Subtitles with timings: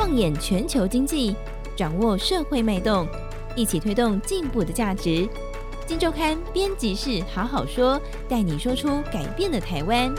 [0.00, 1.36] 放眼全球经济，
[1.76, 3.06] 掌握社会脉动，
[3.54, 5.28] 一起推动进步的价值。
[5.86, 10.10] 金周刊编辑室好好说，带你说出改变的台湾。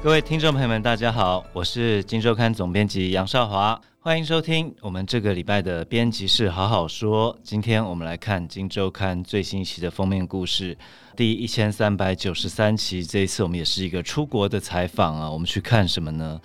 [0.00, 7.36] 各位听众朋友们，大家好，我是金周刊总编辑杨少华，欢迎收听我们这个礼拜的编辑室好好说。
[7.42, 10.78] 今天我们来看今周刊最新一期的封面故事，
[11.16, 13.04] 第一千三百九十三期。
[13.04, 16.40] 这一次我们也是一个出国的采访啊，我们去看什么呢？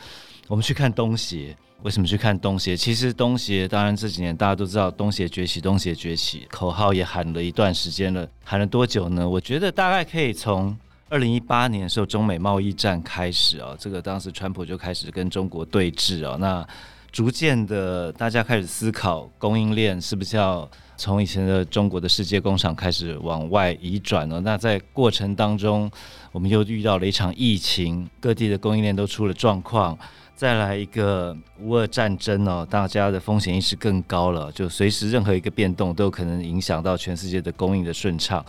[0.47, 1.55] 我们去看东协。
[1.83, 2.75] 为什么去看东协？
[2.75, 9.29] 其实东协当然这几年大家都知道东协崛起，东协崛起，口号也喊了一段时间了，喊了多久呢？
[9.29, 10.75] 我觉得大概可以从。
[11.09, 16.37] 二零一八年的时候，中美贸易战开始啊，这个当时川普就开始跟中国对峙啊。
[16.39, 16.65] 那
[17.11, 24.39] 逐渐的，大家开始思考供应链是不是要从以前的中国的世界工厂开始往外移转了？
[24.39, 25.91] 那在过程当中，
[26.31, 29.97] 我们又遇到了一场疫情，各地的供应链都出了状况。
[30.33, 38.43] 再来一个乌俄战争哦，大家的风险意识更高了，就随时任何一个变动都有可能影响到全世界的供应的顺畅。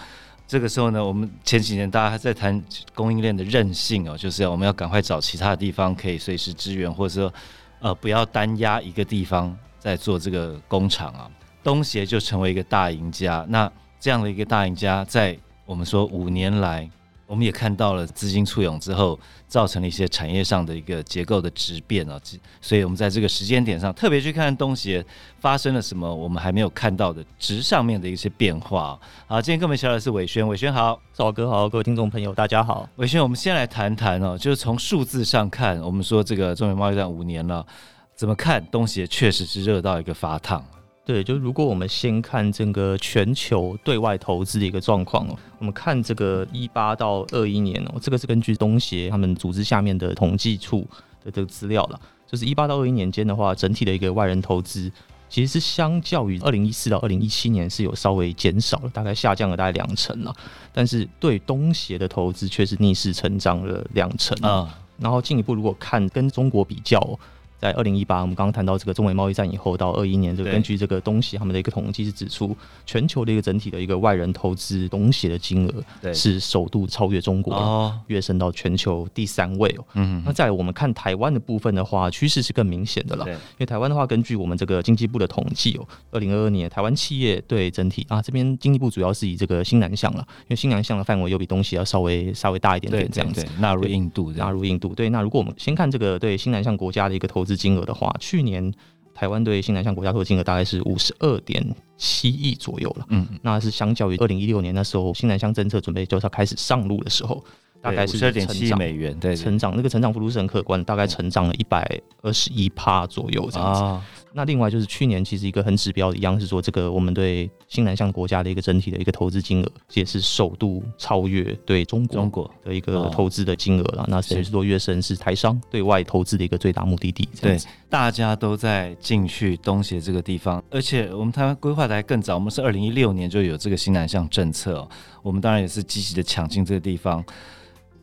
[0.46, 2.62] 这个时候呢，我们前几年大家还在谈
[2.94, 7.34] 供应链的韧性哦，就是要我们要赶快找其他地方可以随时支援，或者说
[7.82, 11.30] 呃不要单压一个地方在做这个工厂啊。
[11.62, 16.90] 东协就成为一个大赢家，那这样的一个大赢家，在我们说五年来。
[17.32, 22.20] 我们也看到了资金簇涌之后，造成了一些产业上的一个结构的质变啊，
[22.60, 25.02] 所以我们在这个时间点上特别去看东协
[25.40, 29.00] 发生了什么，我们还没有看到的值上面的一些变化。
[29.26, 32.86] 好，今天跟我们聊的是伟轩，伟轩好，赵哥好，各位听众朋友大家好。
[32.96, 37.66] 伟轩，我们先来谈谈哦，就是从数字上看，我们说这个中美贸易战五年了，
[38.14, 40.62] 怎么看东协确实是热到一个发烫。
[41.04, 50.86] 对，就如果我们先看整个全球对外投资的一个状况哦，我们看这个一八到二一年哦，这个是根据东协他们组织下面的统计处
[51.24, 54.88] 的这个资料了，就是一八到二一年间的话，整体的一个外人投资
[55.28, 60.32] 其实是相较于二零一四到二零一七年是有稍微减少了，大概下降了大概两成了，
[60.72, 67.18] 但是对东协的投资却是逆势成长了两成啊，然后进一步如果看跟中国比较。
[67.62, 79.84] 在二零一八，我们刚刚谈到这个中美贸易战以后，到二一年，这个根据这个东西他们的一个统计是指出，全球的一个整体的一个外人投资东协的金额是首度超越中国，跃升到全球第三位哦。
[79.94, 83.24] 嗯，那再来我们看台湾的部分的话，趋势是更明显的了。
[83.28, 94.92] 因为台湾的话，根据我们这个经济部的统计哦，二零二二年台湾企业对整体啊这边经济部主要是以这个新南向了，因为新南向的范围又比东协要稍微稍微大一点点这样子，纳入印度，纳入印度。
[94.96, 97.51] 对，那如果我们先看这个对新南向国家的一个投资。
[97.56, 98.72] 金额的话，去年
[99.14, 101.64] 台湾对新南向国家投资金额大概是五十二点
[101.96, 103.06] 七亿左右了。
[103.08, 107.44] 嗯，那是相较于二零一六年那时候新南向政策准备就是要开始上路的时候，
[107.80, 113.80] 大概是十二点七亿美元，对，成长那个成长幅度是很可观，大概成长了一百二十一趴左右这样子。
[113.80, 114.02] 哦
[114.34, 124.04] 那另外就是去年其实一个很指标的一样是说，这个我们对新南向国家的一个整体的一个投资金额，也是首度超越对中国中国的一个投资的金额了。
[124.08, 127.28] 那谁是说跃升是台商对外投资的一个最大目的地？
[127.40, 134.88] 对，大家都在进去东协这个地方，而且我们台湾规划的还更早，我们是二零一六年就有这个新南向政策，
[135.22, 137.24] 我们当然也是积极的抢进这个地方。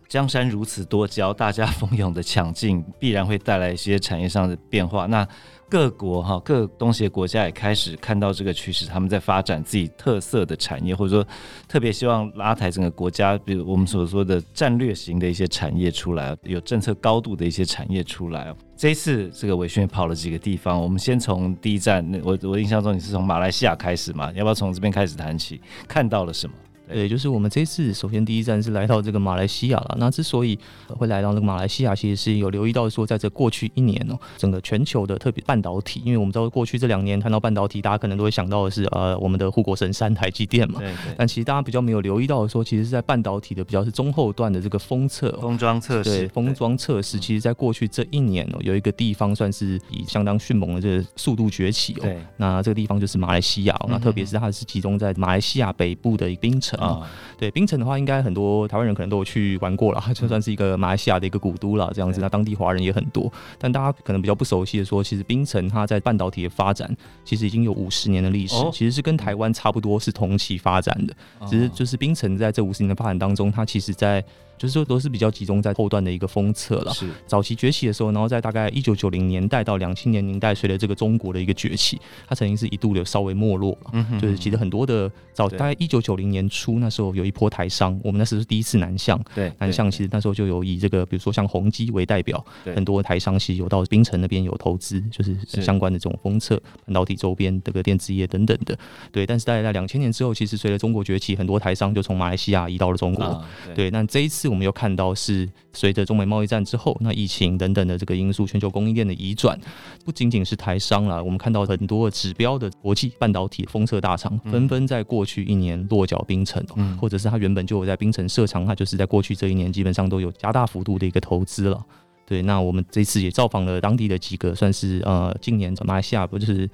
[0.10, 5.06] 江山如此多娇，大家蜂拥的抢进，必然会带来一些产业上的变化。
[5.06, 5.26] 那
[5.70, 11.28] 各国哈，各东协国家也开始看到这个趋势，他们在发展自己特色的产业，或者说
[11.68, 18.52] 特别希望拉抬整个国家，比如我们所说的战略型的一些产业出来，有政策高度的一些产业出来。
[18.76, 24.32] 这一次这个伟轩跑了几个地方，我们先从第一站，我我印象中你是从马来西亚开始嘛？
[24.34, 25.62] 要不要从这边开始谈起？
[25.88, 26.56] 看到了什么？
[26.92, 29.96] 对，就是我们这次首先第一站是来到这个马来西亚了。
[30.00, 30.58] 那之所以
[30.88, 40.80] 会来到这个马来西亚，其实是有留意到说，在这过去一年哦，整个全球的特别半导体，因为我们知道过去这两年谈到半导体，大家可能都会想到的是呃我们的护国神山台积电嘛。
[40.80, 41.14] 对，对。
[41.18, 46.10] 但其实大家比较没有留意到的说，其实是在半导体的比较是中后段的这个封测、封装测试。
[46.10, 52.02] 对，封装测试，其实在过去这一年哦，有一个地方算是以相当迅猛的这个速度崛起哦。
[52.02, 52.18] 对。
[52.38, 57.08] 那这个地方就是马来西亚，那特别是它是集中在马来西亚北部的一个槟城啊。
[57.38, 57.52] 对。
[57.52, 62.22] 槟城的话，应该很多台湾人可能都有去玩过了， 就算是一个马来西亚的一个古都了，这样子。
[62.22, 66.90] 那当地华人也很多，但大家可能比较不熟悉的说，其实槟城它在半导体的发展，
[67.26, 71.14] 其实已经有五十年的历史，其实是跟台湾差不多是同期发展的，
[71.48, 74.24] 只是就是槟城在这五十年的发展当中，它其实在
[74.60, 76.94] 就是说都是比较集中在后段的一个封测了。
[76.94, 83.92] 是早期崛起的时候，然后在大概一九九零年代到两千年年代，随着这个中国的一个崛起，它曾经是一度的稍微没落了。
[83.94, 89.20] 嗯哼，就是其实很多的早大概一九九零年初那时候有一波台商，我们那时候是第一次南向。
[89.34, 92.46] 对，南向其实那时候就有以这个比如说像宏基为代表，
[92.76, 98.78] 很多台商其实有到槟城那边有投资，就是相关的这种封测半导体周边这个电子业等等的。
[99.12, 103.24] 对，但是大概在两千年之后，其实随着中国崛起，很多台商就从马来西亚移到了中国。
[103.24, 109.58] 啊、对，那这一次我们又看到是随着中美贸易战之后，那疫情等等的这个因素，全球供应链的移转，
[110.04, 121.80] 不仅仅是台商了，我们看到很多指标的国际半导体封测大厂纷纷在过去一年落脚冰城，嗯、或者是他原本就有在冰城设厂，他就是在过去这一年基本上都有加大幅度的一个投资了。
[122.26, 126.70] 对，那我们这次也造访了当地的几个，算是呃，近年马来西亚不就是。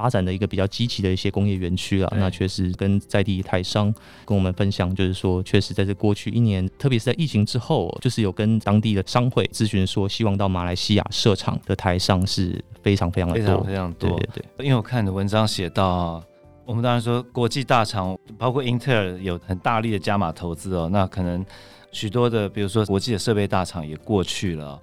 [0.00, 3.94] 发展的一个比较积极的一些工业园区啊，那确实跟在地台商
[4.24, 14.08] 跟我们分享，就是说，确实在这过去一年，特别是在疫情之后，就是有跟当地的商会咨询说，希望到马来西亚设厂的台商是非常非常的多，非常非常多。
[14.08, 16.24] 对对对，因为我看你的文章写到，
[16.64, 21.44] 我们当然说国际大厂，包括英特尔有很大力的加码投资哦，那可能
[21.92, 24.80] 许多的，比如说国际的设备大厂也过去了，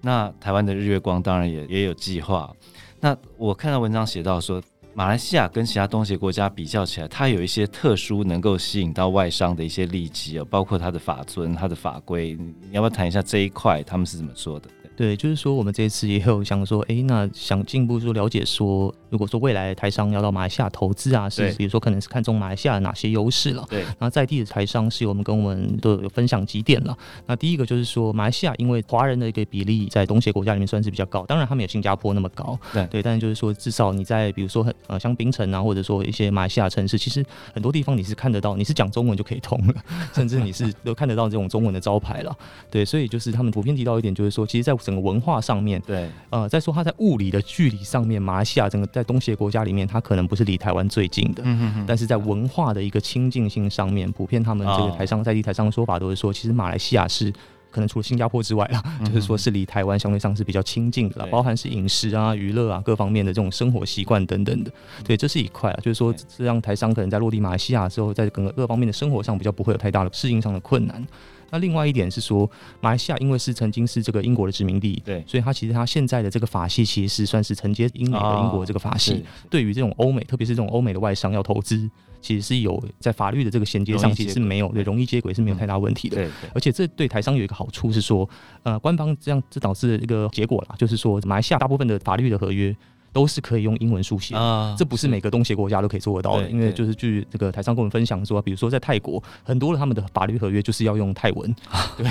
[0.00, 2.52] 那台湾的日月光当然也也有计划。
[3.00, 4.62] 那我看到文章写到说，
[4.94, 13.82] 马来西亚跟其他东协国家比较起来，它有一些特殊能够吸引到外商的一些利基啊，包括它的法尊、它的法规，你要不要谈一下这一块？
[13.82, 14.70] 他们是怎么做的？
[14.96, 23.64] 对，就是说我们这一次也有想说，哎，那想进一步说了解说，如果说未来台商要到马来西亚投资啊，是比如说可能是看中马来西亚的哪些优势了？
[23.68, 26.96] 对，那在地的台商是我们跟我们都有分享几点了。
[27.26, 39.74] 那第一个就是说，马来西亚因为华人的一个比例在东协国家里面算是比较高，当然他们有新加坡那么高，对对，但是就是说至少你在比如说很呃像槟城啊，或者说一些马来西亚城市，其实很多地方你是看得到，你是讲中文就可以通了，
[40.14, 42.34] 甚至你是都看得到这种中文的招牌了。
[42.70, 57.32] 对，所以就是他们普遍提到一点，就是说，其实，在整个文化上面，对，呃，再说它在物理的距离上面，马来西亚整个在东协国家里面，它可能不是离台湾最近的，嗯哼哼，但是在文化的一个亲近性上面，普遍他们这个台商在地台上的说法都是说，其实马来西亚是
[57.70, 64.70] 可能除了新加坡之外啦，就是说是离台湾相对上是比较亲近的啦，包含是饮食啊、娱乐啊各方面的这种生活习惯等等的，
[65.04, 71.06] 对，这是一块啊，就是说这让台商可能在落地马来西亚之后，在整个各方面的生活上比较不会有太大的适应上的困难。
[71.50, 72.50] 那另外一点是说，
[72.80, 81.88] 马来西亚因为是曾经是这个英国的殖民地，对，所以它其实它现在的这个法系其实是算是承接英美和英国的这个法系，哦、对于这种欧美，特别是这种欧美的外商要投资，
[82.20, 86.16] 其实是有在法律的这个衔接上其实是没有对容易接轨是没有太大问题的。
[86.16, 88.28] 嗯、对，对，而且这对台商有一个好处是说，
[88.62, 92.74] 呃，官方这样这导致的一个结果啦，就是说马来西亚大部分的法律的合约。
[93.12, 96.48] 都是可以用英文书写啊，这不是每个东协国家都可以做得到的。
[96.50, 101.54] 因为就是据这个台商跟我们分享说，比如说在泰国，很多的他们的法律合约就是要用泰文，
[101.96, 102.06] 对，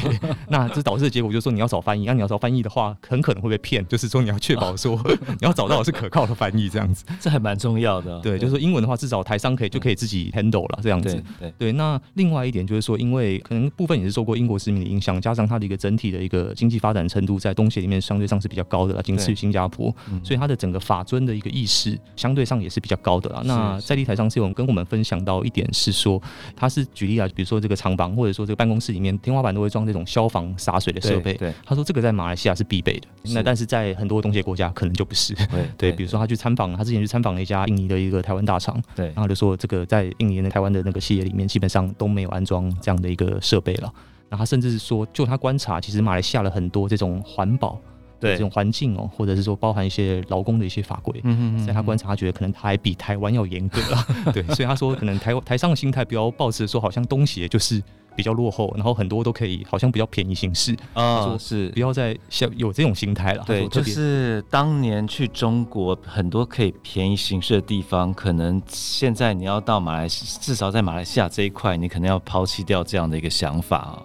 [0.47, 8.19] 那这导致的结果就是说你要找翻译，那你要找翻译的话，很可能会被骗，就是说你要确保说 你要找到的是可靠的翻译，这样子，这还蛮重要的。
[8.21, 11.21] 对，就是说英文的话，至少台商可以就可以自己 handle 了，这样子。
[11.39, 11.71] 对对。
[11.73, 19.93] 那另外一点就是说，因为可能部分也是受过英国殖民的影响，加上它的一个整体的一个经济发展程度，在东协里面相对上是比较高的了，仅次于新加坡，
[20.23, 21.97] 所以它的整个法遵的一个意识。
[22.15, 23.41] 相对上也是比较高的啦。
[23.45, 26.21] 那在地台上是有跟我们分享到一点是说，
[26.55, 31.33] 他是举例啊，比如说这个厂房或者说这个办公室里面天花板都会装这种消防洒水的设备。
[31.33, 33.07] 对，他说这个在马来西亚是必备的。
[33.33, 35.35] 那但是在很多东协国家可能就不是。
[35.77, 38.81] 对，比如说他去参访，他之前去参访了一家印尼的一个台湾大厂。
[38.95, 43.93] 对，然后就说这个在印尼的台湾的那个企业里面，基本上都没有安装这样的一个设备了。
[44.29, 47.79] 那他甚至是说，就他观察，其实马来西亚的很多这种环保。
[48.19, 54.07] 对这种环境哦，或者是说包含一些劳工的一些法规，嗯嗯，在他观察，他觉得可能他还比台湾要严格啊。
[54.33, 57.81] 对，所以他说可能台台上的心态比较抱持说，好像东协就是
[58.15, 63.43] 比较落后，然后很多都可以好像比较便宜行事啊，说是不要再像有这种心态了。
[63.45, 74.01] 对，就是当年去中国很多可以便宜行事的地方，可能现在你要到马来西至少在马来西亚这一块，你可能要抛弃掉这样的一个想法啊。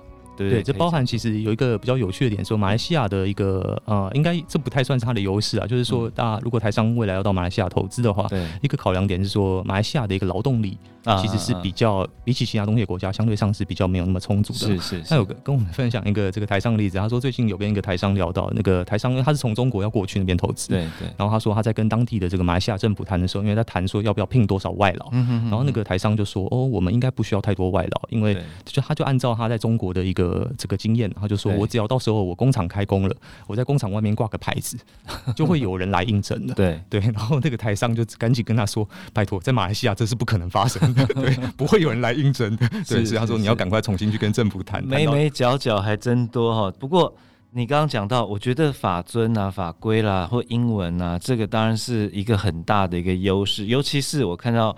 [0.48, 10.78] 对，这包含其实有一个比较有趣的点，说马来西亚的一个呃，应该这不太算是它的优势啊，就是说，大家如果台商未来要到马来西亚投资的话，对，一个考量点是说，马来西亚的一个劳动力
[11.20, 14.58] 其实是比较比起其他东协国家相对上是比较没有那么充足的。
[14.58, 15.02] 是是。
[15.02, 21.08] 他有个跟我们分享一个这个台商的例子，他说最近有跟一个台商聊到，那个台商他是从中国要过去那边投资，对对。
[21.16, 30.29] 然后他说他在跟当地的这个马来西亚政府谈的时候，因为他谈说要不要聘多少外劳，然后那个台商就说哦，我们应该不需要太多外劳，因为就他就按照他在中国的一个。
[30.30, 34.78] 个这个经验，他就说我只要到时候我工厂开工了，我在工厂外面挂个牌子，
[35.34, 36.54] 就会有人来应征的。
[36.54, 44.84] 对 对，然后那个台商就赶紧跟他说：“拜托，在马来西亚这是不可能发生的， 对，不会有人来应征的。”对，所以他说你要赶快重新去跟政府谈。
[44.84, 46.72] 眉眉角角还真多哈。
[46.78, 47.12] 不过
[47.50, 54.76] 你刚刚讲到，我觉得法尊啊、法规啦或英文啊，这个当然是一个很大的一个优势，尤其是我看到。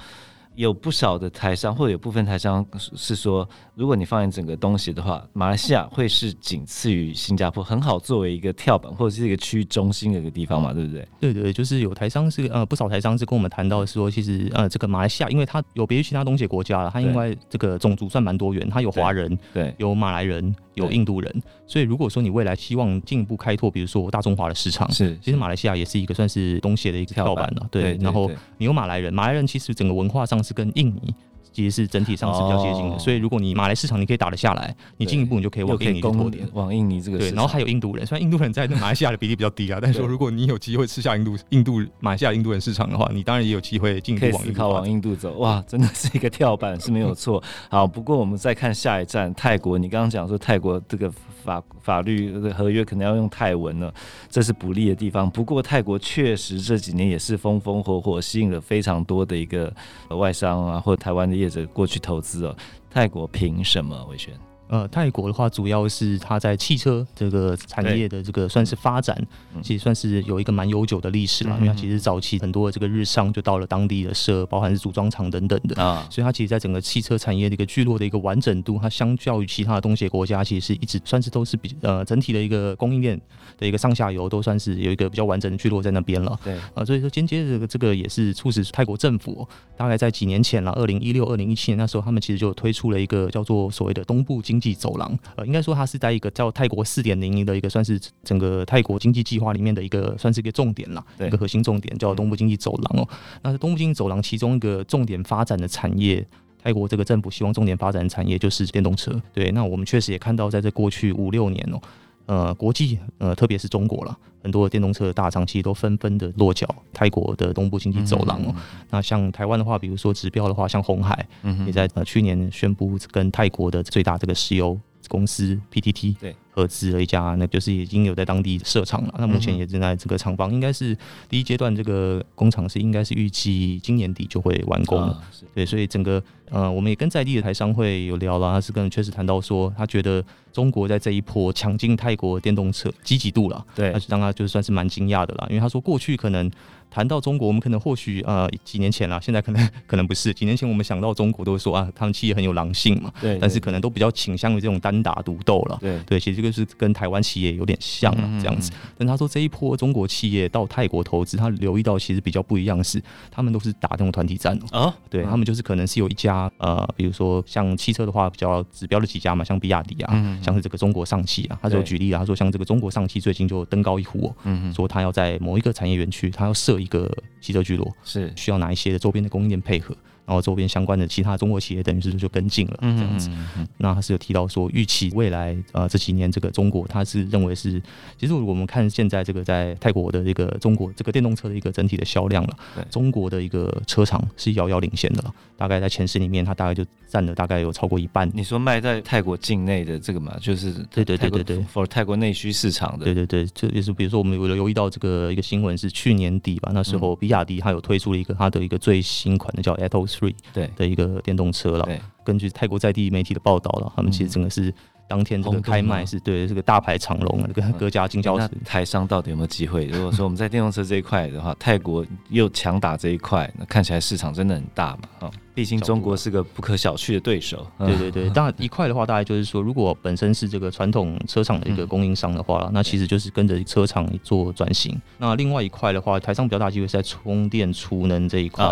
[0.55, 11.09] 有不少的台商，或者有部分台商是说，如果你放眼整个东西的话，马来西亚会是仅次于新加坡，很好作为一个跳板或者是一个区域中心的一个地方嘛，对不对？
[11.21, 31.15] 对对，就是有台商是呃不少台商是跟我们谈到说，其实呃这个马来西亚，因为它有别于其他东协国家了，它因为这个种族算蛮多元，它有华人，对，有马来人，有印度人，所以如果说你未来希望进一步开拓，比如说大中华的市场，是，其实马来西亚也是一个算是东协的一个跳板了，对，然后你有马来人，马来人其实整个文化上是跟印尼。
[31.53, 45.33] 其实是整体上是比较接近的，所以如果你马来市场你可以打得下来，你进一步你就可以往印尼拓点，往印尼这个对，然后还有印度人，虽然印度人在马来西亚的比例比较低啊，但是说如果你有机会吃下印度印度马来西亚印度人市场的话，你当然也有机会进一步往印度往印度走。
[45.39, 47.43] 哇，真的是一个跳板是没有错。
[47.71, 51.13] 好，不过我们再看下一站泰国，你刚刚讲说泰国这个
[51.45, 53.93] 法法律的合约可能要用泰文了，
[54.31, 55.29] 这是不利的地方。
[55.29, 59.73] 不过泰国确实这几年也是风风火火，吸引了非常多的一个
[60.11, 62.21] 外商啊，或者台湾的业者过去投。
[62.23, 62.57] 资哦，
[62.89, 64.05] 泰国凭什么？
[64.07, 64.33] 维权？
[64.73, 69.15] 呃，泰国的话，主要是它在汽车这个产业的这个算是发展，
[69.63, 71.55] 其实算是有一个蛮悠久的历史了。
[71.61, 83.21] 因为它其实早期很多的这个日商就到了当地的设，包含是组装厂等等的啊，所以它其实在整个汽车产业的一个聚落的一个完整度，它相较于其他的东协国家，其实是一直算是都是比呃整体的一个供应链
[83.59, 86.41] 的一个上下游都算是有一个比较完整的聚落在那边了。
[86.43, 95.19] 对啊，所以说间接的这个这个也是促使泰国政府大概在几年前了，二零一六、二零一七年那时候，他们其实就推出了一个叫做所谓的东部经济走廊。
[95.35, 103.09] 呃应该说，它是在一个叫泰国四点零的一个算是整个泰国经济计划里面的一个算是一个重点啦，一个核心重点叫东部经济走廊哦。
[103.43, 106.25] 那是东部经济走廊其中一个重点发展的产业，
[106.63, 109.21] 泰国这个政府希望重点发展的产业就是电动车。
[109.33, 111.81] 对，那我们确实也看到，在这过去五六年哦，
[112.27, 118.55] 呃，国际呃，特别是中国了，很多电动车的大厂其实都纷纷的落脚泰国的东部经济走廊哦。
[118.91, 121.27] 那像台湾的话，比如说指标的话，像红海，
[121.67, 124.79] 也在呃去年宣布跟泰国的最大这个石油。
[125.09, 129.15] 公司 PTT 对合资了一家，那就是已经有在当地设厂了。
[129.19, 130.97] 那目前也正在这个厂房，应该是
[131.29, 135.21] 第一阶段这个工厂是应该是预计今年底就会完工了。
[135.55, 136.23] 对，所以整个
[136.53, 146.51] 呃，我们也跟在地的台商会有聊了，他是跟确实谈到说，他觉得中国在这一波抢进泰国电动车积极度了，对，让他就算是蛮惊讶的啦，因为他说过去可能。
[146.95, 150.35] 谈到中国，我们可能或许呃几年前啦，现在可能 可能不是。
[150.35, 153.11] 几年前我们想到中国，都会说啊，他们企业很有狼性嘛。
[153.19, 153.39] 对。
[153.41, 155.79] 但是可能都比较倾向于这种单打独斗了。
[155.81, 155.99] 对。
[156.01, 158.71] 对，其实这个是跟台湾企业有点像了这样子。
[158.99, 164.93] 但他说这一波中国企业到泰国投资，他留意到其实比较不一样的是，他们都是打这种团体战哦。
[165.09, 177.63] 对，他们就是可能是有一家呃，比如说像汽车的话，比较指标的几家嘛，像比亚迪啊，像是这个中国上汽啊，他就举例啊，他说像这个中国上汽最近就登高一呼，嗯，说他要在某一个产业园区，他要设一个汽车。
[177.63, 178.33] 聚落是。
[178.35, 183.31] 需要哪一些的周边的供应链配合，然后周边相关的其他中国企业等于是就跟进了这样子。
[183.79, 187.83] 那他是有提到说，预期未来呃这几年这个中国，他是认为是，
[188.19, 192.57] 其实我们看现在这个在泰国的这个中国这个电动车的一个整体的销量了，
[192.91, 198.31] 中国的一个车厂是遥遥领先的了，大概在前十里面，它大概就占了大概有超过一半。
[198.33, 211.89] 你说卖在泰国境内的这个嘛，就是对对对对对，for 泰国内需市场的，对对对，这也是比如说我们有留意到这个一个新闻是去年底吧，那时候比亚迪它有推出了一个它的一个最新款的叫 Atto Three 对的一个电动车了。
[212.23, 214.73] 根据泰国在地媒体的报道了，他们其实整个是。
[215.09, 218.49] 当天这个开卖是对这个大排长龙啊，这个各家经销商。
[218.65, 219.85] 台商到底有没有机会？
[219.87, 225.27] 如果说我们在电动车这一块的话，泰国又强打这一块，那看起来市场真的很大嘛？
[225.27, 227.67] 啊，毕竟中国是个不可小觑的对手。
[227.79, 234.99] 对对对，当然一块的话，大概就是说，如果本身是这个传统车厂的一个供应商的话，那其实就是跟着车厂做转型。
[235.19, 238.65] 那另外一块的话，台商比较大机会是在充电储能这一块。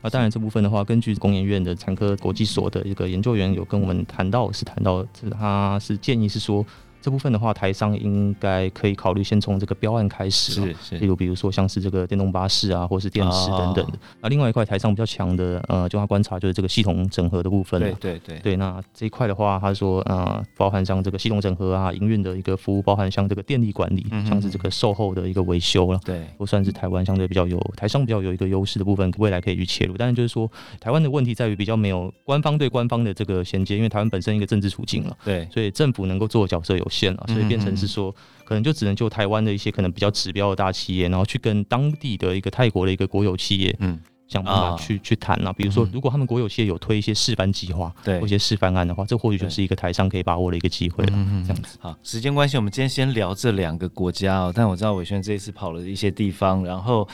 [0.00, 5.78] 那当然这部分的话，根据工研院的产科国际所的一个研究员有跟我们谈到，是谈到是他。
[5.82, 6.64] 是建议是说，
[7.02, 13.98] 这部分的话，台商应该可以考虑先从这个标案开始，是是，例如比如说像是这个电动巴士啊，或是电池等等的。
[14.20, 17.80] 那、哦、另外一块台商比较强的，呃，就他观察就是这个系统整合的部分。
[17.80, 29.96] 对对对对，那这一块的话，他说呃，包含像这个系统整合啊，营运的一个服务，包含像这个电力管理，嗯、像是这个售后的一个维修了，对，都算是台湾相对比较有台商比较有一个优势的部分，未来可以去切入。
[29.98, 45.52] 但是就是说，台湾的问题在于比较没有官方对官方的这个衔接，因为台湾本身一个政治处境了，对，所以政府能够做的角色有限了，所以变成是说，可能就只能就台湾的一些可能比较指标的大企业，然后去跟当地的一个泰国的一个国有企业，嗯，想办法去、哦、去谈啊。
[45.52, 51.12] 比如说，如果他们国有企业有推一些示范计划，对，或一些示范案的话，这或许就是一个台商可以把握的一个机会了。
[51.16, 51.78] 嗯，这样子。
[51.80, 54.52] 好，时间关系，我们今天先聊这两个国家哦。
[54.54, 57.08] 但我知道伟轩这一次跑了一些地方，然后。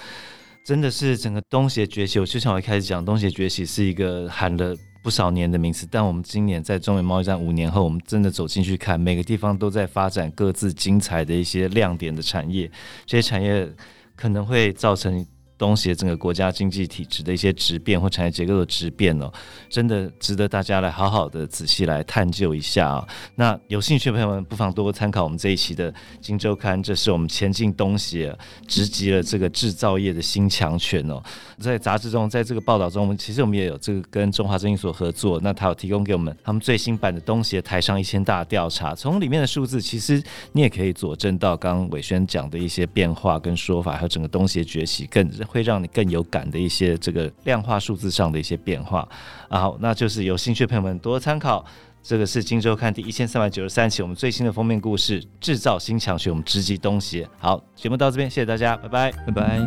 [0.65, 4.77] 真的是整个东协崛起，我就像我一开始讲，东协崛起是一个喊了
[5.09, 12.71] 不少年的名词，但我们今年在中美贸易战五年后，我们真的走进去看，每个地方都在发展各自精彩的一些亮点的产业，
[13.07, 13.67] 这些产业
[14.15, 15.27] 可能会造成。
[15.59, 19.31] 东协整个国家经济体制的一些质变或产业结构的质变哦，
[19.69, 28.35] 真的值得大家来好好的仔细来探究一下啊、那有兴趣的朋友们不妨多多参考我们这一期的《今周刊》，这是我们前进东协
[28.69, 31.21] 直击了这个制造业的新强权哦。
[31.59, 40.23] 在杂志中，在这个报道中，我们其实我们也有这个跟中华征信所合作，那他有提供给我们他们最新版的东协台商一千大调查，从里面的数字，其实
[40.53, 45.29] 你也可以佐证到刚刚玮轩讲的一些变化跟说法，还有整个东协崛起更。
[45.49, 49.09] 会让你更有感的一些这个量化数字上的一些变化
[49.49, 51.65] 啊，好，那就是有兴趣的朋友们多参考。
[52.01, 57.29] 这个是《金周刊》第一千三百九十三期我们最新的封面故事——制造新强权，我们直击东协。
[57.39, 59.59] 好，节目到这边，谢谢大家，拜拜，拜拜。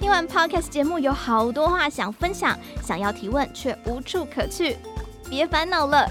[0.00, 4.76] 听完 Podcast 节目，有好多话想分享，想要提问却无处可去，
[5.28, 6.10] 别烦恼了。